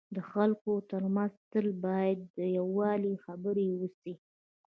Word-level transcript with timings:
د 0.15 0.17
خلکو 0.31 0.71
ترمنځ 0.89 1.33
تل 1.51 1.67
باید 1.85 2.19
د 2.37 2.39
یووالي 2.57 3.13
خبري 3.25 3.67
وسي. 3.79 4.13